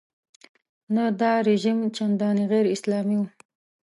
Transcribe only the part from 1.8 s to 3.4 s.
چندانې غیراسلامي و.